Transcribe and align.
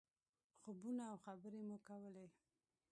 خوبونه 0.59 1.03
او 1.11 1.17
خبرې 1.25 1.61
مو 1.67 1.77
کولې. 1.87 2.27